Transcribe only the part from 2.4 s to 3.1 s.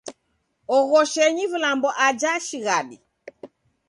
shighadi.